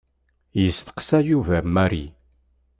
[0.61, 2.05] Yesteqsa Yuba Mary.